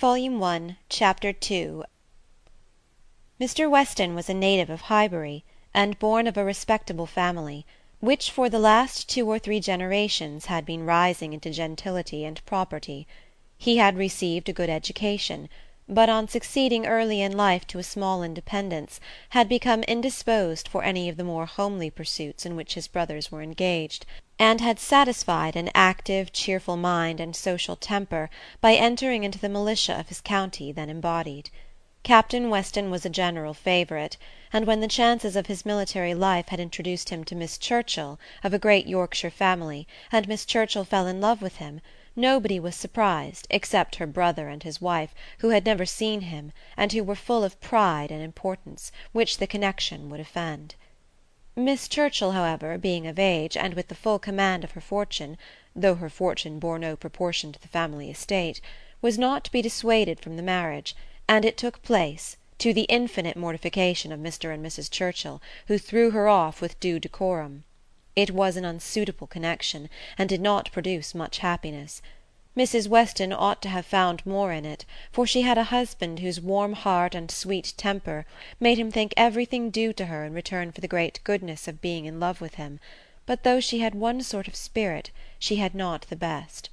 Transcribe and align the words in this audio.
Volume 0.00 0.38
One, 0.38 0.78
Chapter 0.88 1.28
II 1.28 1.82
Mr. 3.38 3.68
Weston 3.68 4.14
was 4.14 4.30
a 4.30 4.32
native 4.32 4.70
of 4.70 4.80
Highbury, 4.88 5.44
and 5.74 5.98
born 5.98 6.26
of 6.26 6.38
a 6.38 6.42
respectable 6.42 7.04
family, 7.04 7.66
which 8.00 8.30
for 8.30 8.48
the 8.48 8.58
last 8.58 9.10
two 9.10 9.28
or 9.28 9.38
three 9.38 9.60
generations 9.60 10.46
had 10.46 10.64
been 10.64 10.86
rising 10.86 11.34
into 11.34 11.50
gentility 11.50 12.24
and 12.24 12.42
property. 12.46 13.06
He 13.58 13.76
had 13.76 13.98
received 13.98 14.48
a 14.48 14.54
good 14.54 14.70
education, 14.70 15.50
but 15.86 16.08
on 16.08 16.28
succeeding 16.28 16.86
early 16.86 17.20
in 17.20 17.36
life 17.36 17.66
to 17.66 17.78
a 17.78 17.82
small 17.82 18.22
independence, 18.22 19.00
had 19.36 19.50
become 19.50 19.82
indisposed 19.82 20.66
for 20.66 20.82
any 20.82 21.10
of 21.10 21.18
the 21.18 21.24
more 21.24 21.44
homely 21.44 21.90
pursuits 21.90 22.46
in 22.46 22.56
which 22.56 22.72
his 22.72 22.88
brothers 22.88 23.30
were 23.30 23.42
engaged, 23.42 24.06
and 24.40 24.62
had 24.62 24.78
satisfied 24.78 25.54
an 25.54 25.68
active 25.74 26.32
cheerful 26.32 26.74
mind 26.74 27.20
and 27.20 27.36
social 27.36 27.76
temper 27.76 28.30
by 28.62 28.72
entering 28.74 29.22
into 29.22 29.38
the 29.38 29.50
militia 29.50 30.00
of 30.00 30.08
his 30.08 30.22
county 30.22 30.72
then 30.72 30.88
embodied. 30.88 31.50
Captain 32.02 32.48
Weston 32.48 32.90
was 32.90 33.04
a 33.04 33.10
general 33.10 33.52
favourite, 33.52 34.16
and 34.50 34.66
when 34.66 34.80
the 34.80 34.88
chances 34.88 35.36
of 35.36 35.46
his 35.46 35.66
military 35.66 36.14
life 36.14 36.48
had 36.48 36.58
introduced 36.58 37.10
him 37.10 37.22
to 37.22 37.34
Miss 37.34 37.58
Churchill, 37.58 38.18
of 38.42 38.54
a 38.54 38.58
great 38.58 38.86
Yorkshire 38.86 39.28
family, 39.28 39.86
and 40.10 40.26
Miss 40.26 40.46
Churchill 40.46 40.86
fell 40.86 41.06
in 41.06 41.20
love 41.20 41.42
with 41.42 41.56
him, 41.56 41.82
nobody 42.16 42.58
was 42.58 42.74
surprised, 42.74 43.46
except 43.50 43.96
her 43.96 44.06
brother 44.06 44.48
and 44.48 44.62
his 44.62 44.80
wife, 44.80 45.14
who 45.40 45.50
had 45.50 45.66
never 45.66 45.84
seen 45.84 46.22
him, 46.22 46.50
and 46.78 46.94
who 46.94 47.04
were 47.04 47.14
full 47.14 47.44
of 47.44 47.60
pride 47.60 48.10
and 48.10 48.22
importance, 48.22 48.90
which 49.12 49.36
the 49.36 49.46
connection 49.46 50.08
would 50.08 50.18
offend. 50.18 50.76
Miss 51.56 51.88
Churchill, 51.88 52.30
however, 52.30 52.78
being 52.78 53.08
of 53.08 53.18
age, 53.18 53.56
and 53.56 53.74
with 53.74 53.88
the 53.88 53.96
full 53.96 54.20
command 54.20 54.62
of 54.62 54.70
her 54.70 54.80
fortune, 54.80 55.36
though 55.74 55.96
her 55.96 56.08
fortune 56.08 56.60
bore 56.60 56.78
no 56.78 56.94
proportion 56.94 57.50
to 57.52 57.60
the 57.60 57.66
family 57.66 58.08
estate, 58.08 58.60
was 59.02 59.18
not 59.18 59.42
to 59.44 59.50
be 59.50 59.60
dissuaded 59.60 60.20
from 60.20 60.36
the 60.36 60.44
marriage, 60.44 60.94
and 61.28 61.44
it 61.44 61.56
took 61.56 61.82
place, 61.82 62.36
to 62.58 62.72
the 62.72 62.82
infinite 62.82 63.36
mortification 63.36 64.12
of 64.12 64.20
Mr. 64.20 64.54
and 64.54 64.64
Mrs. 64.64 64.88
Churchill, 64.88 65.42
who 65.66 65.76
threw 65.76 66.12
her 66.12 66.28
off 66.28 66.60
with 66.60 66.78
due 66.78 67.00
decorum. 67.00 67.64
It 68.14 68.30
was 68.30 68.56
an 68.56 68.64
unsuitable 68.64 69.26
connection, 69.26 69.90
and 70.16 70.28
did 70.28 70.40
not 70.40 70.70
produce 70.70 71.16
much 71.16 71.38
happiness. 71.38 72.00
Mrs. 72.56 72.88
Weston 72.88 73.32
ought 73.32 73.62
to 73.62 73.68
have 73.68 73.86
found 73.86 74.26
more 74.26 74.50
in 74.52 74.64
it, 74.64 74.84
for 75.12 75.24
she 75.24 75.42
had 75.42 75.56
a 75.56 75.62
husband 75.70 76.18
whose 76.18 76.40
warm 76.40 76.72
heart 76.72 77.14
and 77.14 77.30
sweet 77.30 77.72
temper 77.76 78.26
made 78.58 78.76
him 78.76 78.90
think 78.90 79.14
everything 79.16 79.70
due 79.70 79.92
to 79.92 80.06
her 80.06 80.24
in 80.24 80.32
return 80.34 80.72
for 80.72 80.80
the 80.80 80.88
great 80.88 81.20
goodness 81.22 81.68
of 81.68 81.80
being 81.80 82.06
in 82.06 82.18
love 82.18 82.40
with 82.40 82.56
him; 82.56 82.80
but 83.24 83.44
though 83.44 83.60
she 83.60 83.78
had 83.78 83.94
one 83.94 84.20
sort 84.20 84.48
of 84.48 84.56
spirit, 84.56 85.12
she 85.38 85.56
had 85.62 85.76
not 85.76 86.06
the 86.10 86.16
best. 86.16 86.70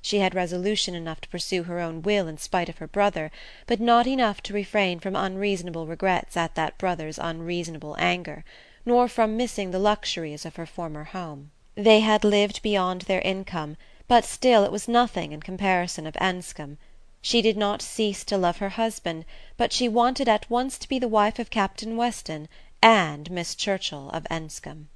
She 0.00 0.20
had 0.20 0.36
resolution 0.36 0.94
enough 0.94 1.20
to 1.22 1.28
pursue 1.28 1.64
her 1.64 1.80
own 1.80 2.00
will 2.02 2.28
in 2.28 2.38
spite 2.38 2.68
of 2.68 2.78
her 2.78 2.86
brother, 2.86 3.32
but 3.66 3.80
not 3.80 4.06
enough 4.06 4.40
to 4.44 4.54
refrain 4.54 5.00
from 5.00 5.16
unreasonable 5.16 5.88
regrets 5.88 6.36
at 6.36 6.54
that 6.54 6.78
brother's 6.78 7.18
unreasonable 7.18 7.96
anger 7.98 8.44
nor 8.86 9.08
from 9.08 9.36
missing 9.36 9.72
the 9.72 9.80
luxuries 9.80 10.46
of 10.46 10.54
her 10.54 10.64
former 10.64 11.02
home. 11.02 11.50
They 11.74 11.98
had 11.98 12.22
lived 12.22 12.62
beyond 12.62 13.00
their 13.02 13.22
income, 13.22 13.76
but 14.08 14.24
still 14.24 14.64
it 14.64 14.72
was 14.72 14.88
nothing 14.88 15.32
in 15.32 15.40
comparison 15.40 16.06
of 16.06 16.16
Enscombe. 16.16 16.78
She 17.20 17.42
did 17.42 17.58
not 17.58 17.82
cease 17.82 18.24
to 18.24 18.38
love 18.38 18.56
her 18.56 18.70
husband, 18.70 19.26
but 19.58 19.72
she 19.72 19.86
wanted 19.86 20.28
at 20.28 20.48
once 20.50 20.78
to 20.78 20.88
be 20.88 20.98
the 20.98 21.06
wife 21.06 21.38
of 21.38 21.50
Captain 21.50 21.94
Weston 21.94 22.48
and 22.82 23.30
Miss 23.30 23.54
Churchill 23.54 24.08
of 24.10 24.26
Enscombe. 24.30 24.88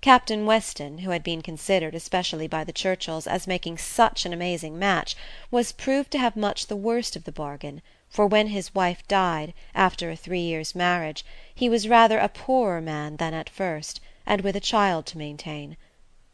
Captain 0.00 0.44
Weston, 0.46 0.98
who 0.98 1.10
had 1.10 1.22
been 1.22 1.42
considered, 1.42 1.94
especially 1.94 2.48
by 2.48 2.64
the 2.64 2.72
Churchills, 2.72 3.28
as 3.28 3.46
making 3.46 3.78
such 3.78 4.26
an 4.26 4.32
amazing 4.32 4.76
match, 4.76 5.14
was 5.52 5.70
proved 5.70 6.10
to 6.10 6.18
have 6.18 6.34
much 6.34 6.66
the 6.66 6.74
worst 6.74 7.14
of 7.14 7.22
the 7.22 7.30
bargain 7.30 7.80
for 8.08 8.26
when 8.26 8.48
his 8.48 8.74
wife 8.74 9.06
died, 9.06 9.54
after 9.76 10.10
a 10.10 10.16
three 10.16 10.40
years' 10.40 10.74
marriage, 10.74 11.24
he 11.54 11.68
was 11.68 11.88
rather 11.88 12.18
a 12.18 12.28
poorer 12.28 12.80
man 12.80 13.16
than 13.16 13.32
at 13.32 13.48
first, 13.48 14.00
and 14.26 14.40
with 14.40 14.56
a 14.56 14.60
child 14.60 15.06
to 15.06 15.16
maintain. 15.16 15.76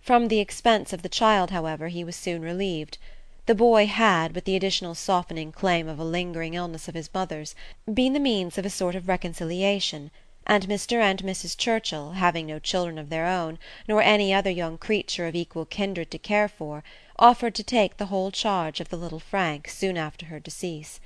From 0.01 0.29
the 0.29 0.39
expense 0.39 0.93
of 0.93 1.03
the 1.03 1.09
child, 1.09 1.51
however, 1.51 1.89
he 1.89 2.05
was 2.05 2.15
soon 2.15 2.43
relieved. 2.43 2.99
The 3.47 3.55
boy 3.57 3.87
had, 3.89 4.33
with 4.33 4.45
the 4.45 4.55
additional 4.55 4.95
softening 4.95 5.51
claim 5.51 5.89
of 5.89 5.99
a 5.99 6.05
lingering 6.05 6.55
illness 6.55 6.87
of 6.87 6.95
his 6.95 7.13
mother's, 7.13 7.57
been 7.93 8.13
the 8.13 8.21
means 8.21 8.57
of 8.59 8.65
a 8.65 8.71
sort 8.71 8.95
of 8.95 9.09
reconciliation, 9.09 10.13
and 10.47 10.69
Mr. 10.69 11.01
and 11.01 11.25
Mrs. 11.25 11.57
Churchill, 11.59 12.13
having 12.13 12.47
no 12.47 12.61
children 12.61 12.97
of 12.97 13.11
their 13.11 13.27
own, 13.27 13.59
nor 13.89 14.01
any 14.01 14.33
other 14.33 14.51
young 14.51 14.79
creature 14.79 15.27
of 15.27 15.35
equal 15.35 15.65
kindred 15.67 16.13
to 16.13 16.19
care 16.19 16.49
for, 16.49 16.85
offered 17.19 17.57
to 17.57 17.65
take 17.65 17.97
the 17.97 18.07
whole 18.07 18.31
charge 18.31 18.79
of 18.79 18.91
the 18.91 18.97
little 18.97 19.19
Frank 19.19 19.69
soon 19.69 19.97
after 19.97 20.27
her 20.27 20.39
decease. 20.39 21.01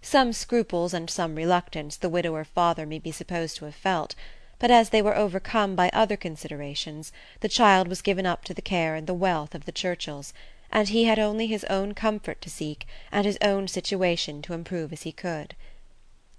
Some 0.00 0.32
scruples 0.32 0.94
and 0.94 1.10
some 1.10 1.34
reluctance 1.34 1.98
the 1.98 2.08
widower 2.08 2.44
father 2.44 2.86
may 2.86 2.98
be 3.00 3.12
supposed 3.12 3.58
to 3.58 3.66
have 3.66 3.74
felt; 3.74 4.14
but 4.60 4.70
as 4.70 4.90
they 4.90 5.02
were 5.02 5.16
overcome 5.16 5.74
by 5.74 5.90
other 5.92 6.16
considerations, 6.16 7.10
the 7.40 7.48
child 7.48 7.88
was 7.88 8.02
given 8.02 8.26
up 8.26 8.44
to 8.44 8.54
the 8.54 8.62
care 8.62 8.94
and 8.94 9.06
the 9.06 9.14
wealth 9.14 9.54
of 9.54 9.64
the 9.64 9.72
Churchills, 9.72 10.32
and 10.70 10.90
he 10.90 11.04
had 11.04 11.18
only 11.18 11.46
his 11.46 11.64
own 11.64 11.94
comfort 11.94 12.40
to 12.42 12.50
seek, 12.50 12.86
and 13.10 13.24
his 13.24 13.38
own 13.40 13.66
situation 13.66 14.42
to 14.42 14.52
improve 14.52 14.92
as 14.92 15.02
he 15.02 15.12
could. 15.12 15.56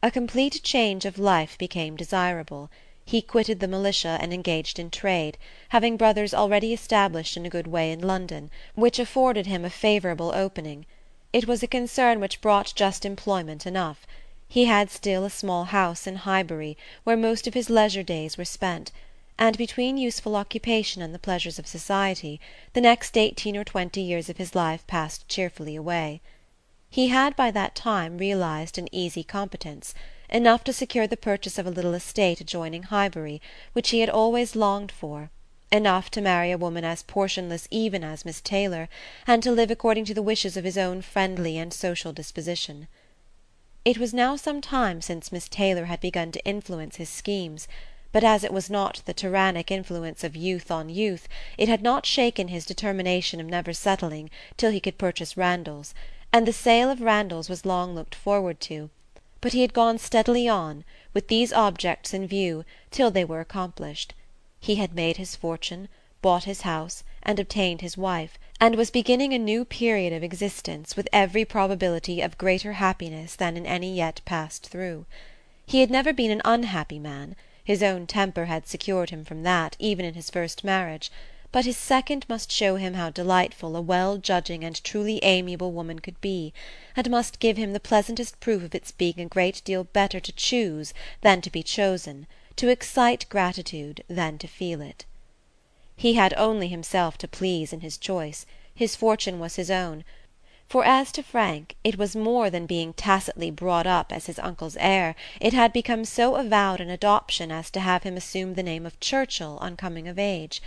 A 0.04 0.12
complete 0.12 0.62
change 0.64 1.04
of 1.04 1.18
life 1.18 1.58
became 1.58 1.98
desirable. 1.98 2.70
He 3.04 3.24
quitted 3.24 3.60
the 3.60 3.68
militia 3.68 4.20
and 4.22 4.32
engaged 4.32 4.78
in 4.78 4.92
trade, 4.92 5.40
having 5.70 5.98
brothers 5.98 6.34
already 6.34 6.74
established 6.74 7.36
in 7.36 7.46
a 7.46 7.50
good 7.50 7.68
way 7.68 7.92
in 7.92 8.02
London, 8.02 8.52
which 8.76 9.00
afforded 9.00 9.48
him 9.48 9.66
a 9.66 9.70
favourable 9.72 10.32
opening. 10.36 10.86
It 11.34 11.48
was 11.48 11.64
a 11.64 11.68
concern 11.68 12.20
which 12.20 12.40
brought 12.40 12.74
just 12.76 13.04
employment 13.04 13.66
enough. 13.66 14.06
He 14.54 14.66
had 14.66 14.92
still 14.92 15.24
a 15.24 15.30
small 15.30 15.64
house 15.64 16.06
in 16.06 16.18
Highbury, 16.18 16.76
where 17.06 17.16
most 17.16 17.48
of 17.48 17.54
his 17.54 17.70
leisure 17.70 18.04
days 18.04 18.38
were 18.38 18.44
spent, 18.44 18.92
and 19.40 19.58
between 19.58 19.98
useful 19.98 20.36
occupation 20.36 21.02
and 21.02 21.14
the 21.14 21.20
pleasures 21.20 21.58
of 21.58 21.66
society, 21.66 22.38
the 22.74 22.82
next 22.82 23.18
eighteen 23.18 23.56
or 23.56 23.64
twenty 23.64 24.02
years 24.02 24.28
of 24.28 24.36
his 24.36 24.54
life 24.54 24.86
passed 24.88 25.30
cheerfully 25.30 25.78
away. 25.78 26.20
He 26.90 27.08
had 27.08 27.34
by 27.38 27.50
that 27.52 27.76
time 27.76 28.18
realized 28.18 28.78
an 28.78 28.94
easy 28.94 29.24
competence, 29.24 29.94
enough 30.30 30.66
to 30.66 30.74
secure 30.74 31.08
the 31.08 31.16
purchase 31.16 31.58
of 31.58 31.66
a 31.66 31.72
little 31.72 31.94
estate 31.94 32.42
adjoining 32.42 32.84
Highbury, 32.84 33.42
which 33.72 33.92
he 33.92 34.02
had 34.02 34.10
always 34.10 34.54
longed 34.54 34.92
for 34.92 35.30
enough 35.72 36.12
to 36.12 36.20
marry 36.20 36.52
a 36.52 36.58
woman 36.58 36.84
as 36.84 37.04
portionless 37.04 37.70
even 37.72 38.04
as 38.04 38.26
Miss 38.26 38.42
Taylor, 38.42 38.90
and 39.26 39.42
to 39.44 39.52
live 39.54 39.72
according 39.72 40.04
to 40.04 40.14
the 40.14 40.22
wishes 40.22 40.58
of 40.58 40.66
his 40.66 40.78
own 40.78 41.02
friendly 41.02 41.58
and 41.58 41.74
social 41.74 42.12
disposition. 42.12 42.90
It 43.84 43.98
was 43.98 44.14
now 44.14 44.36
some 44.36 44.62
time 44.62 45.02
since 45.02 45.32
Miss 45.32 45.50
Taylor 45.50 45.86
had 45.86 46.00
begun 46.02 46.32
to 46.34 46.46
influence 46.46 46.98
his 46.98 47.10
schemes, 47.10 47.68
but 48.12 48.24
as 48.24 48.44
it 48.44 48.54
was 48.54 48.70
not 48.70 49.02
the 49.06 49.14
tyrannic 49.16 49.72
influence 49.72 50.24
of 50.24 50.36
youth 50.36 50.70
on 50.70 50.88
youth, 50.90 51.28
it 51.58 51.68
had 51.68 51.82
not 51.82 52.06
shaken 52.06 52.50
his 52.50 52.64
determination 52.64 53.40
of 53.40 53.48
never 53.48 53.74
settling 53.74 54.30
till 54.56 54.70
he 54.70 54.80
could 54.80 55.00
purchase 55.00 55.36
Randalls, 55.36 55.96
and 56.32 56.48
the 56.48 56.54
sale 56.54 56.92
of 56.92 57.02
Randalls 57.02 57.50
was 57.50 57.66
long 57.66 57.96
looked 57.96 58.14
forward 58.14 58.60
to; 58.62 58.92
but 59.42 59.54
he 59.54 59.62
had 59.62 59.74
gone 59.74 59.98
steadily 59.98 60.48
on, 60.48 60.84
with 61.16 61.28
these 61.28 61.52
objects 61.52 62.14
in 62.14 62.28
view, 62.28 62.64
till 62.92 63.10
they 63.10 63.26
were 63.26 63.40
accomplished. 63.40 64.14
He 64.60 64.76
had 64.76 64.94
made 64.94 65.18
his 65.18 65.36
fortune, 65.36 65.88
bought 66.22 66.44
his 66.44 66.62
house, 66.62 67.04
and 67.24 67.40
obtained 67.40 67.82
his 67.82 67.98
wife, 67.98 68.38
and 68.60 68.76
was 68.76 68.92
beginning 68.92 69.34
a 69.34 69.40
new 69.40 69.66
period 69.66 70.14
of 70.14 70.22
existence 70.24 70.96
with 70.96 71.10
every 71.12 71.44
probability 71.44 72.22
of 72.22 72.38
greater 72.38 72.74
happiness 72.74 73.36
than 73.36 73.58
in 73.58 73.66
any 73.66 73.92
yet 73.96 74.22
passed 74.24 74.68
through. 74.68 75.04
He 75.66 75.80
had 75.80 75.90
never 75.90 76.14
been 76.14 76.30
an 76.30 76.44
unhappy 76.46 77.00
man; 77.00 77.36
his 77.64 77.82
own 77.82 78.06
temper 78.06 78.46
had 78.46 78.68
secured 78.68 79.10
him 79.10 79.26
from 79.26 79.42
that, 79.42 79.76
even 79.80 80.06
in 80.06 80.14
his 80.14 80.30
first 80.30 80.64
marriage; 80.64 81.12
but 81.52 81.66
his 81.66 81.76
second 81.76 82.24
must 82.30 82.52
show 82.52 82.76
him 82.76 82.94
how 82.94 83.10
delightful 83.10 83.76
a 83.76 83.82
well 83.82 84.18
judging 84.20 84.64
and 84.64 84.84
truly 84.84 85.18
amiable 85.24 85.72
woman 85.72 85.98
could 85.98 86.22
be, 86.22 86.54
and 86.96 87.10
must 87.10 87.40
give 87.40 87.58
him 87.58 87.74
the 87.74 87.80
pleasantest 87.80 88.40
proof 88.40 88.62
of 88.62 88.76
its 88.76 88.92
being 88.92 89.20
a 89.20 89.26
great 89.26 89.64
deal 89.66 89.86
better 89.86 90.20
to 90.20 90.32
choose 90.32 90.94
than 91.22 91.42
to 91.42 91.50
be 91.50 91.64
chosen 91.64 92.28
to 92.56 92.68
excite 92.70 93.26
gratitude 93.30 94.04
than 94.08 94.38
to 94.38 94.46
feel 94.48 94.82
it. 94.82 95.04
He 96.02 96.16
had 96.16 96.34
only 96.36 96.68
himself 96.68 97.16
to 97.20 97.28
please 97.28 97.72
in 97.72 97.82
his 97.82 97.96
choice; 97.96 98.48
his 98.74 98.96
fortune 98.96 99.38
was 99.38 99.56
his 99.56 99.70
own; 99.70 100.04
for 100.68 100.84
as 100.84 101.12
to 101.12 101.22
Frank, 101.22 101.76
it 101.84 101.96
was 102.00 102.16
more 102.16 102.50
than 102.50 102.66
being 102.66 102.92
tacitly 102.94 103.52
brought 103.52 103.86
up 103.86 104.12
as 104.12 104.26
his 104.26 104.40
uncle's 104.40 104.76
heir, 104.80 105.14
it 105.40 105.54
had 105.54 105.72
become 105.72 106.04
so 106.04 106.38
avowed 106.38 106.82
an 106.82 106.90
adoption 106.90 107.52
as 107.52 107.70
to 107.70 107.80
have 107.82 108.02
him 108.02 108.18
assume 108.18 108.56
the 108.56 108.64
name 108.64 108.88
of 108.88 109.00
Churchill 109.00 109.60
on 109.62 109.78
coming 109.78 110.08
of 110.08 110.18
age. 110.18 110.60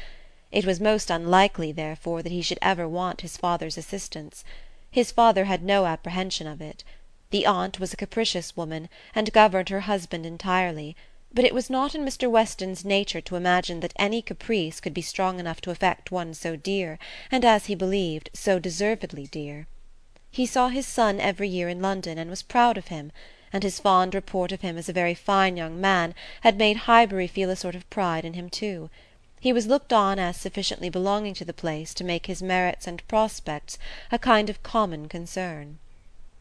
It 0.52 0.64
was 0.64 0.78
most 0.78 1.10
unlikely, 1.10 1.72
therefore, 1.72 2.22
that 2.22 2.30
he 2.30 2.40
should 2.40 2.60
ever 2.62 2.86
want 2.86 3.22
his 3.22 3.36
father's 3.36 3.76
assistance. 3.76 4.44
His 4.88 5.10
father 5.10 5.46
had 5.46 5.64
no 5.64 5.84
apprehension 5.86 6.46
of 6.46 6.60
it. 6.60 6.84
The 7.30 7.44
aunt 7.44 7.80
was 7.80 7.92
a 7.92 7.96
capricious 7.96 8.56
woman, 8.56 8.88
and 9.16 9.32
governed 9.32 9.70
her 9.70 9.80
husband 9.80 10.26
entirely 10.26 10.94
but 11.34 11.44
it 11.44 11.52
was 11.52 11.68
not 11.68 11.96
in 11.96 12.04
Mr. 12.04 12.30
Weston's 12.30 12.84
nature 12.84 13.20
to 13.20 13.34
imagine 13.34 13.80
that 13.80 13.92
any 13.96 14.22
caprice 14.22 14.78
could 14.80 14.94
be 14.94 15.02
strong 15.02 15.40
enough 15.40 15.60
to 15.60 15.72
affect 15.72 16.12
one 16.12 16.32
so 16.32 16.54
dear, 16.54 16.96
and, 17.28 17.44
as 17.44 17.66
he 17.66 17.74
believed, 17.74 18.30
so 18.32 18.60
deservedly 18.60 19.26
dear. 19.26 19.66
He 20.30 20.46
saw 20.46 20.68
his 20.68 20.86
son 20.86 21.18
every 21.18 21.48
year 21.48 21.68
in 21.68 21.82
London, 21.82 22.18
and 22.18 22.30
was 22.30 22.42
proud 22.42 22.78
of 22.78 22.86
him; 22.86 23.10
and 23.52 23.64
his 23.64 23.80
fond 23.80 24.14
report 24.14 24.52
of 24.52 24.60
him 24.60 24.78
as 24.78 24.88
a 24.88 24.92
very 24.92 25.14
fine 25.14 25.56
young 25.56 25.80
man 25.80 26.14
had 26.42 26.56
made 26.56 26.76
Highbury 26.76 27.26
feel 27.26 27.50
a 27.50 27.56
sort 27.56 27.74
of 27.74 27.90
pride 27.90 28.24
in 28.24 28.34
him 28.34 28.48
too. 28.48 28.88
He 29.40 29.52
was 29.52 29.66
looked 29.66 29.92
on 29.92 30.20
as 30.20 30.36
sufficiently 30.36 30.88
belonging 30.88 31.34
to 31.34 31.44
the 31.44 31.52
place 31.52 31.94
to 31.94 32.04
make 32.04 32.26
his 32.26 32.42
merits 32.42 32.86
and 32.86 33.06
prospects 33.08 33.76
a 34.12 34.18
kind 34.20 34.48
of 34.48 34.62
common 34.62 35.08
concern. 35.08 35.78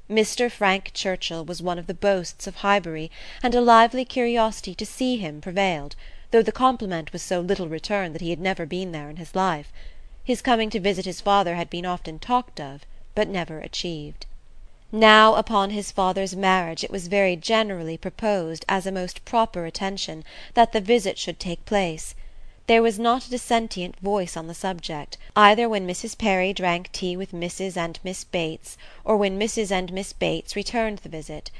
Mr. 0.10 0.52
Frank 0.52 0.92
Churchill 0.94 1.46
was 1.46 1.62
one 1.62 1.80
of 1.80 1.88
the 1.88 1.94
boasts 1.94 2.46
of 2.46 2.58
Highbury, 2.58 3.10
and 3.42 3.56
a 3.56 3.62
lively 3.62 4.04
curiosity 4.04 4.76
to 4.76 4.86
see 4.86 5.16
him 5.16 5.40
prevailed, 5.40 5.96
though 6.32 6.42
the 6.42 6.52
compliment 6.52 7.14
was 7.14 7.22
so 7.22 7.40
little 7.40 7.70
returned 7.70 8.14
that 8.14 8.22
he 8.22 8.30
had 8.30 8.42
never 8.42 8.66
been 8.66 8.92
there 8.92 9.10
in 9.10 9.16
his 9.16 9.34
life. 9.34 9.72
His 10.22 10.42
coming 10.42 10.70
to 10.72 10.80
visit 10.82 11.06
his 11.06 11.22
father 11.22 11.56
had 11.56 11.70
been 11.70 11.86
often 11.86 12.20
talked 12.20 12.60
of, 12.60 12.86
but 13.16 13.30
never 13.30 13.60
achieved. 13.60 14.26
Now 14.92 15.36
upon 15.36 15.70
his 15.70 15.90
father's 15.90 16.36
marriage 16.36 16.84
it 16.84 16.92
was 16.92 17.08
very 17.08 17.38
generally 17.38 17.98
proposed 17.98 18.66
as 18.68 18.86
a 18.86 18.92
most 18.92 19.24
proper 19.24 19.66
attention 19.66 20.26
that 20.54 20.74
the 20.74 20.82
visit 20.82 21.18
should 21.18 21.40
take 21.40 21.64
place. 21.64 22.14
There 22.66 22.82
was 22.82 22.98
not 22.98 23.28
a 23.28 23.30
dissentient 23.30 24.00
voice 24.00 24.38
on 24.38 24.48
the 24.48 24.54
subject, 24.54 25.18
either 25.36 25.68
when 25.68 25.86
Mrs. 25.86 26.18
Perry 26.18 26.54
drank 26.54 26.90
tea 26.94 27.18
with 27.18 27.34
Mrs. 27.34 27.76
and 27.76 28.00
Miss 28.06 28.24
Bates, 28.24 28.78
or 29.04 29.18
when 29.18 29.38
Mrs. 29.38 29.70
and 29.70 29.92
Miss 29.92 30.14
Bates 30.14 30.56
returned 30.56 31.00
the 31.00 31.10
visit. 31.10 31.52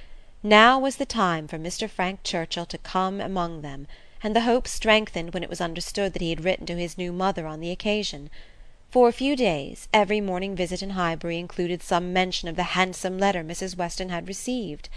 Now 0.42 0.80
was 0.80 0.96
the 0.96 1.06
time 1.06 1.46
for 1.50 1.58
Mr. 1.60 1.90
Frank 1.90 2.24
Churchill 2.24 2.66
to 2.68 2.78
come 2.78 3.20
among 3.20 3.64
them, 3.64 3.86
and 4.24 4.34
the 4.34 4.48
hope 4.48 4.66
strengthened 4.66 5.34
when 5.34 5.44
it 5.44 5.50
was 5.50 5.60
understood 5.60 6.14
that 6.14 6.22
he 6.22 6.30
had 6.30 6.46
written 6.46 6.66
to 6.68 6.78
his 6.78 6.98
new 6.98 7.12
mother 7.12 7.48
on 7.48 7.60
the 7.60 7.72
occasion. 7.72 8.30
For 8.90 9.10
a 9.10 9.14
few 9.14 9.36
days, 9.36 9.90
every 9.94 10.22
morning 10.22 10.56
visit 10.56 10.82
in 10.82 10.92
Highbury 10.92 11.38
included 11.38 11.84
some 11.84 12.14
mention 12.14 12.48
of 12.48 12.56
the 12.56 12.76
handsome 12.80 13.18
letter 13.18 13.44
Mrs. 13.44 13.76
Weston 13.76 14.08
had 14.08 14.30
received. 14.30 14.88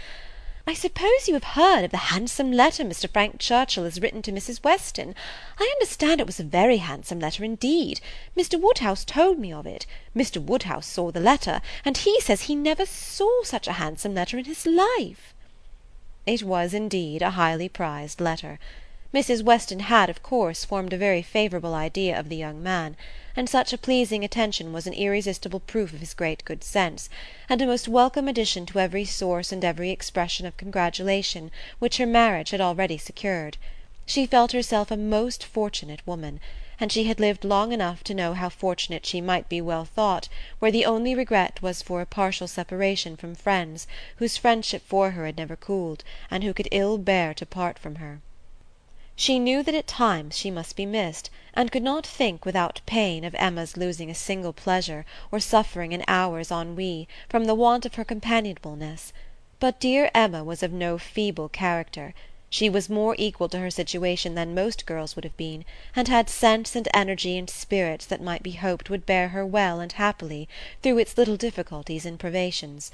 "I 0.69 0.73
suppose 0.73 1.29
you 1.29 1.33
have 1.35 1.55
heard 1.55 1.85
of 1.85 1.91
the 1.91 2.11
handsome 2.11 2.51
letter 2.51 2.83
Mr. 2.83 3.09
Frank 3.09 3.39
Churchill 3.39 3.85
has 3.85 4.01
written 4.01 4.21
to 4.23 4.33
Mrs. 4.33 4.61
Weston? 4.65 5.15
I 5.57 5.63
understand 5.75 6.19
it 6.19 6.27
was 6.27 6.41
a 6.41 6.43
very 6.43 6.75
handsome 6.75 7.21
letter 7.21 7.45
indeed. 7.45 8.01
Mr. 8.35 8.59
Woodhouse 8.59 9.05
told 9.05 9.39
me 9.39 9.53
of 9.53 9.65
it. 9.65 9.85
Mr. 10.13 10.43
Woodhouse 10.43 10.85
saw 10.85 11.09
the 11.09 11.21
letter, 11.21 11.61
and 11.85 11.95
he 11.95 12.19
says 12.19 12.41
he 12.41 12.55
never 12.55 12.85
saw 12.85 13.43
such 13.43 13.69
a 13.69 13.79
handsome 13.79 14.13
letter 14.13 14.37
in 14.37 14.43
his 14.43 14.65
life." 14.65 15.33
It 16.25 16.43
was 16.43 16.73
indeed 16.73 17.21
a 17.21 17.31
highly 17.31 17.69
prized 17.69 18.19
letter. 18.19 18.59
Mrs. 19.13 19.41
Weston 19.41 19.79
had, 19.79 20.09
of 20.09 20.21
course, 20.21 20.65
formed 20.65 20.91
a 20.91 20.97
very 20.97 21.21
favourable 21.21 21.73
idea 21.73 22.19
of 22.19 22.27
the 22.27 22.35
young 22.35 22.61
man 22.61 22.97
and 23.37 23.47
such 23.47 23.71
a 23.71 23.77
pleasing 23.77 24.25
attention 24.25 24.73
was 24.73 24.85
an 24.85 24.91
irresistible 24.91 25.61
proof 25.61 25.93
of 25.93 26.01
his 26.01 26.13
great 26.13 26.43
good 26.43 26.61
sense, 26.61 27.07
and 27.47 27.61
a 27.61 27.65
most 27.65 27.87
welcome 27.87 28.27
addition 28.27 28.65
to 28.65 28.79
every 28.79 29.05
source 29.05 29.53
and 29.53 29.63
every 29.63 29.91
expression 29.91 30.45
of 30.45 30.57
congratulation 30.57 31.51
which 31.79 31.95
her 31.95 32.05
marriage 32.05 32.49
had 32.49 32.59
already 32.59 32.97
secured. 32.97 33.55
She 34.05 34.25
felt 34.25 34.51
herself 34.51 34.91
a 34.91 34.97
most 34.97 35.41
fortunate 35.45 36.05
woman, 36.05 36.41
and 36.77 36.91
she 36.91 37.05
had 37.05 37.17
lived 37.19 37.45
long 37.45 37.71
enough 37.71 38.03
to 38.03 38.13
know 38.13 38.33
how 38.33 38.49
fortunate 38.49 39.05
she 39.05 39.21
might 39.21 39.47
be 39.47 39.61
well 39.61 39.85
thought 39.85 40.27
where 40.59 40.69
the 40.69 40.83
only 40.83 41.15
regret 41.15 41.61
was 41.61 41.81
for 41.81 42.01
a 42.01 42.05
partial 42.05 42.45
separation 42.47 43.15
from 43.15 43.35
friends 43.35 43.87
whose 44.17 44.35
friendship 44.35 44.81
for 44.85 45.11
her 45.11 45.25
had 45.25 45.37
never 45.37 45.55
cooled, 45.55 46.03
and 46.29 46.43
who 46.43 46.53
could 46.53 46.67
ill 46.73 46.97
bear 46.97 47.33
to 47.33 47.45
part 47.45 47.79
from 47.79 47.95
her. 47.95 48.19
She 49.19 49.39
knew 49.39 49.63
that 49.63 49.73
at 49.73 49.87
times 49.87 50.37
she 50.37 50.51
must 50.51 50.75
be 50.75 50.85
missed, 50.85 51.31
and 51.55 51.71
could 51.71 51.81
not 51.81 52.05
think 52.05 52.45
without 52.45 52.81
pain 52.85 53.23
of 53.23 53.33
Emma's 53.33 53.75
losing 53.75 54.11
a 54.11 54.13
single 54.13 54.53
pleasure, 54.53 55.07
or 55.31 55.39
suffering 55.39 55.91
an 55.91 56.03
hour's 56.07 56.51
ennui, 56.51 57.07
from 57.27 57.45
the 57.45 57.55
want 57.55 57.83
of 57.83 57.95
her 57.95 58.05
companionableness; 58.05 59.13
but 59.59 59.79
dear 59.79 60.11
Emma 60.13 60.43
was 60.43 60.61
of 60.61 60.71
no 60.71 60.99
feeble 60.99 61.49
character; 61.49 62.13
she 62.47 62.69
was 62.69 62.91
more 62.91 63.15
equal 63.17 63.49
to 63.49 63.57
her 63.57 63.71
situation 63.71 64.35
than 64.35 64.53
most 64.53 64.85
girls 64.85 65.15
would 65.15 65.23
have 65.25 65.35
been, 65.35 65.65
and 65.95 66.07
had 66.07 66.29
sense 66.29 66.75
and 66.75 66.87
energy 66.93 67.39
and 67.39 67.49
spirits 67.49 68.05
that 68.05 68.21
might 68.21 68.43
be 68.43 68.51
hoped 68.51 68.91
would 68.91 69.07
bear 69.07 69.29
her 69.29 69.43
well 69.43 69.79
and 69.79 69.93
happily 69.93 70.47
through 70.83 70.99
its 70.99 71.17
little 71.17 71.37
difficulties 71.37 72.05
and 72.05 72.19
privations. 72.19 72.91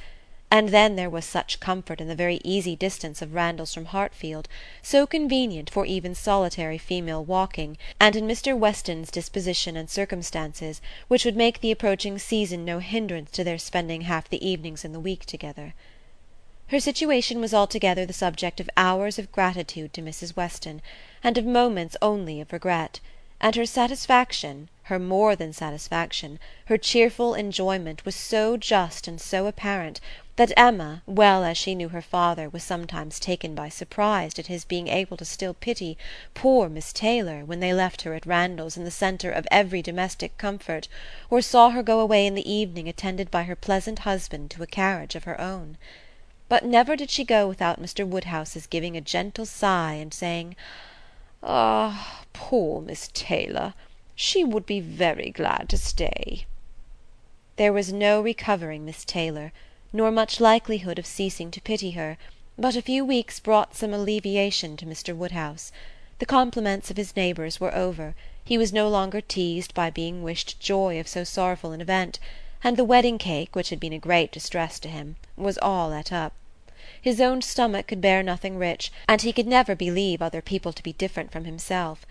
And 0.55 0.69
then 0.69 0.95
there 0.95 1.09
was 1.09 1.25
such 1.25 1.59
comfort 1.59 1.99
in 1.99 2.07
the 2.07 2.13
very 2.13 2.39
easy 2.43 2.75
distance 2.75 3.23
of 3.23 3.33
Randalls 3.33 3.73
from 3.73 3.85
Hartfield, 3.85 4.47
so 4.83 5.07
convenient 5.07 5.67
for 5.67 5.83
even 5.83 6.13
solitary 6.13 6.77
female 6.77 7.25
walking, 7.25 7.75
and 7.99 8.15
in 8.15 8.27
Mr. 8.27 8.55
Weston's 8.55 9.09
disposition 9.09 9.75
and 9.75 9.89
circumstances, 9.89 10.79
which 11.07 11.25
would 11.25 11.35
make 11.35 11.61
the 11.61 11.71
approaching 11.71 12.19
season 12.19 12.63
no 12.63 12.77
hindrance 12.77 13.31
to 13.31 13.43
their 13.43 13.57
spending 13.57 14.01
half 14.01 14.29
the 14.29 14.47
evenings 14.47 14.85
in 14.85 14.93
the 14.93 14.99
week 14.99 15.25
together. 15.25 15.73
Her 16.67 16.79
situation 16.79 17.41
was 17.41 17.55
altogether 17.55 18.05
the 18.05 18.13
subject 18.13 18.59
of 18.59 18.69
hours 18.77 19.17
of 19.17 19.31
gratitude 19.31 19.91
to 19.93 20.03
Mrs. 20.03 20.35
Weston, 20.35 20.83
and 21.23 21.35
of 21.35 21.45
moments 21.45 21.97
only 21.99 22.39
of 22.39 22.53
regret; 22.53 22.99
and 23.41 23.55
her 23.55 23.65
satisfaction 23.65 24.69
her 24.87 24.99
more 24.99 25.33
than 25.33 25.53
satisfaction, 25.53 26.37
her 26.65 26.77
cheerful 26.77 27.33
enjoyment 27.33 28.03
was 28.03 28.15
so 28.15 28.57
just 28.57 29.07
and 29.07 29.21
so 29.21 29.47
apparent, 29.47 30.01
that 30.35 30.51
Emma, 30.57 31.03
well 31.05 31.43
as 31.43 31.55
she 31.55 31.75
knew 31.75 31.89
her 31.89 32.01
father 32.01 32.49
was 32.49 32.63
sometimes 32.63 33.19
taken 33.19 33.53
by 33.53 33.69
surprise 33.69 34.39
at 34.39 34.47
his 34.47 34.65
being 34.65 34.87
able 34.87 35.15
to 35.15 35.23
still 35.23 35.53
pity 35.53 35.95
poor 36.33 36.67
Miss 36.67 36.91
Taylor 36.91 37.45
when 37.45 37.59
they 37.59 37.71
left 37.71 38.01
her 38.01 38.15
at 38.15 38.25
Randalls 38.25 38.75
in 38.75 38.83
the 38.83 38.89
centre 38.89 39.29
of 39.29 39.47
every 39.51 39.83
domestic 39.83 40.35
comfort, 40.39 40.87
or 41.29 41.39
saw 41.39 41.69
her 41.69 41.83
go 41.83 41.99
away 41.99 42.25
in 42.25 42.33
the 42.33 42.51
evening 42.51 42.89
attended 42.89 43.29
by 43.29 43.43
her 43.43 43.55
pleasant 43.55 43.99
husband 43.99 44.49
to 44.49 44.63
a 44.63 44.67
carriage 44.67 45.13
of 45.13 45.25
her 45.25 45.39
own. 45.39 45.77
But 46.49 46.65
never 46.65 46.95
did 46.95 47.11
she 47.11 47.23
go 47.23 47.47
without 47.47 47.79
Mr. 47.79 48.07
Woodhouse's 48.07 48.65
giving 48.65 48.97
a 48.97 49.01
gentle 49.01 49.45
sigh 49.45 49.93
and 49.93 50.11
saying: 50.11 50.55
"Ah, 51.43 52.25
poor 52.33 52.81
Miss 52.81 53.11
Taylor! 53.13 53.75
She 54.15 54.43
would 54.43 54.65
be 54.65 54.79
very 54.79 55.29
glad 55.29 55.69
to 55.69 55.77
stay." 55.77 56.47
There 57.57 57.71
was 57.71 57.93
no 57.93 58.19
recovering 58.19 58.83
Miss 58.83 59.05
Taylor, 59.05 59.51
nor 59.95 60.09
much 60.09 60.39
likelihood 60.39 60.97
of 60.97 61.05
ceasing 61.05 61.51
to 61.51 61.61
pity 61.61 61.91
her, 61.91 62.17
but 62.57 62.75
a 62.75 62.81
few 62.81 63.05
weeks 63.05 63.39
brought 63.39 63.75
some 63.75 63.93
alleviation 63.93 64.75
to 64.75 64.87
Mr. 64.87 65.15
Woodhouse. 65.15 65.71
The 66.17 66.25
compliments 66.25 66.89
of 66.89 66.97
his 66.97 67.15
neighbours 67.15 67.59
were 67.59 67.75
over; 67.75 68.15
he 68.43 68.57
was 68.57 68.73
no 68.73 68.89
longer 68.89 69.21
teased 69.21 69.75
by 69.75 69.91
being 69.91 70.23
wished 70.23 70.59
joy 70.59 70.99
of 70.99 71.07
so 71.07 71.23
sorrowful 71.23 71.73
an 71.73 71.79
event; 71.81 72.17
and 72.63 72.75
the 72.75 72.83
wedding 72.83 73.19
cake, 73.19 73.55
which 73.55 73.69
had 73.69 73.79
been 73.79 73.93
a 73.93 73.99
great 73.99 74.31
distress 74.31 74.79
to 74.79 74.87
him, 74.89 75.15
was 75.37 75.59
all 75.59 75.93
ate 75.93 76.11
up. 76.11 76.33
His 76.99 77.21
own 77.21 77.43
stomach 77.43 77.85
could 77.85 78.01
bear 78.01 78.23
nothing 78.23 78.57
rich, 78.57 78.91
and 79.07 79.21
he 79.21 79.31
could 79.31 79.45
never 79.45 79.75
believe 79.75 80.23
other 80.23 80.41
people 80.41 80.73
to 80.73 80.81
be 80.81 80.93
different 80.93 81.31
from 81.31 81.45
himself. 81.45 82.03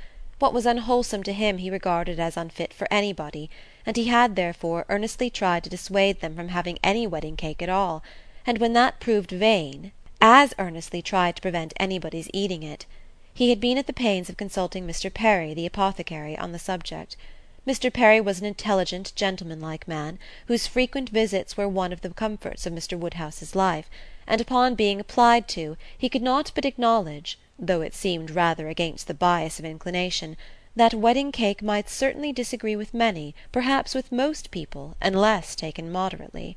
What 0.43 0.53
was 0.53 0.67
unwholesome 0.67 1.23
to 1.23 1.33
him 1.33 1.59
he 1.59 1.71
regarded 1.71 2.19
as 2.19 2.37
unfit 2.37 2.75
for 2.75 2.89
anybody, 2.91 3.49
and 3.87 3.97
he 3.97 4.07
had 4.07 4.35
therefore 4.35 4.85
earnestly 4.89 5.31
tried 5.31 5.63
to 5.63 5.71
dissuade 5.71 6.21
them 6.21 6.35
from 6.35 6.49
having 6.49 6.81
any 6.83 7.07
wedding 7.07 7.37
cake 7.37 7.63
at 7.63 7.69
all, 7.69 8.03
and 8.45 8.59
when 8.59 8.73
that 8.73 8.99
proved 8.99 9.31
vain, 9.31 9.93
as 10.21 10.53
earnestly 10.59 11.01
tried 11.01 11.37
to 11.37 11.43
prevent 11.43 11.73
anybody's 11.79 12.29
eating 12.35 12.65
it. 12.65 12.87
He 13.33 13.51
had 13.51 13.61
been 13.61 13.79
at 13.79 13.87
the 13.87 13.93
pains 13.93 14.29
of 14.29 14.37
consulting 14.37 14.85
Mr. 14.85 15.15
Perry, 15.15 15.55
the 15.55 15.65
apothecary, 15.65 16.37
on 16.37 16.51
the 16.51 16.59
subject. 16.59 17.17
Mr. 17.65 17.93
Perry 17.93 18.21
was 18.21 18.41
an 18.41 18.45
intelligent 18.47 19.13
gentlemanlike 19.15 19.87
man, 19.87 20.19
whose 20.49 20.67
frequent 20.67 21.09
visits 21.09 21.57
were 21.57 21.69
one 21.69 21.93
of 21.93 22.01
the 22.01 22.11
comforts 22.11 22.67
of 22.67 22.73
Mr. 22.73 22.99
Woodhouse's 22.99 23.55
life, 23.55 23.89
and 24.27 24.41
upon 24.41 24.75
being 24.75 24.99
applied 24.99 25.47
to 25.47 25.77
he 25.97 26.09
could 26.09 26.21
not 26.21 26.51
but 26.53 26.65
acknowledge 26.65 27.39
though 27.65 27.81
it 27.81 27.95
seemed 27.95 28.33
rather 28.33 28.67
against 28.67 29.07
the 29.07 29.15
bias 29.15 29.61
of 29.61 29.65
inclination, 29.65 30.37
that 30.75 30.93
wedding 30.93 31.31
cake 31.31 31.63
might 31.63 31.89
certainly 31.89 32.33
disagree 32.33 32.75
with 32.75 32.93
many, 32.93 33.37
perhaps 33.53 33.95
with 33.95 34.11
most 34.11 34.51
people, 34.51 34.97
unless 35.01 35.55
taken 35.55 35.93
moderately. 35.93 36.57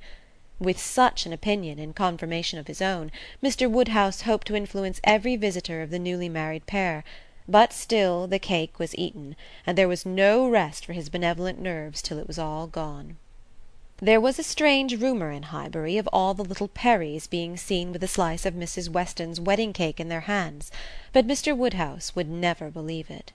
With 0.58 0.80
such 0.80 1.28
an 1.28 1.34
opinion, 1.34 1.78
in 1.78 1.94
confirmation 1.94 2.58
of 2.58 2.66
his 2.66 2.82
own, 2.82 3.12
Mr. 3.44 3.70
Woodhouse 3.70 4.22
hoped 4.22 4.48
to 4.48 4.56
influence 4.56 5.00
every 5.04 5.36
visitor 5.36 5.84
of 5.84 5.92
the 5.92 6.00
newly 6.00 6.28
married 6.28 6.66
pair; 6.66 7.04
but 7.48 7.72
still 7.72 8.26
the 8.26 8.40
cake 8.40 8.80
was 8.80 8.98
eaten, 8.98 9.36
and 9.68 9.78
there 9.78 9.88
was 9.88 10.08
no 10.08 10.50
rest 10.50 10.86
for 10.86 10.94
his 10.94 11.10
benevolent 11.10 11.60
nerves 11.60 12.02
till 12.02 12.18
it 12.18 12.28
was 12.28 12.40
all 12.40 12.66
gone. 12.66 13.18
There 14.02 14.20
was 14.20 14.38
a 14.38 14.44
strange 14.44 15.00
rumour 15.00 15.32
in 15.32 15.44
Highbury 15.44 15.98
of 15.98 16.10
all 16.12 16.34
the 16.34 16.44
little 16.44 16.68
Perrys 16.68 17.28
being 17.28 17.56
seen 17.56 17.94
with 17.94 18.04
a 18.04 18.10
slice 18.10 18.46
of 18.46 18.54
Mrs. 18.54 18.90
Weston's 18.90 19.40
wedding 19.40 19.72
cake 19.72 20.02
in 20.02 20.10
their 20.10 20.28
hands, 20.28 20.70
but 21.14 21.26
Mr. 21.26 21.56
Woodhouse 21.56 22.14
would 22.14 22.28
never 22.28 22.70
believe 22.70 23.10
it. 23.10 23.32